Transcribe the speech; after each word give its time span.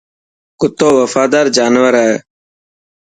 ڪتو 0.59 0.87
وفادار 1.01 1.45
جانور 1.57 1.93
هي. 2.03 2.13